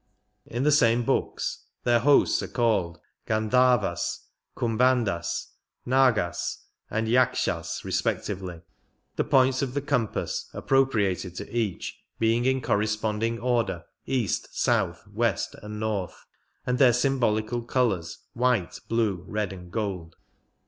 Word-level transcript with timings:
In 0.47 0.63
the 0.63 0.71
same 0.71 1.03
books 1.05 1.65
their 1.83 1.99
hosts 1.99 2.41
are 2.41 2.47
called 2.47 2.99
Gandharvas, 3.27 4.29
Kumbhandas, 4.57 5.49
Nagas, 5.85 6.65
and 6.89 7.07
Yakshas 7.07 7.83
respectively, 7.85 8.61
the 9.15 9.23
points 9.23 9.61
of 9.61 9.75
the 9.75 9.79
compass 9.81 10.49
5 10.53 10.53
66 10.53 10.55
appropriated 10.55 11.35
to 11.35 11.53
each 11.55 11.99
being 12.17 12.45
in 12.45 12.61
corresponding 12.61 13.37
order 13.37 13.83
east, 14.07 14.47
south, 14.59 15.07
west, 15.07 15.55
and 15.61 15.79
north, 15.79 16.25
and 16.65 16.79
their 16.79 16.93
symbolical 16.93 17.61
colours 17.61 18.25
white, 18.33 18.79
blue, 18.89 19.23
red, 19.27 19.53
and 19.53 19.71
gold. 19.71 20.15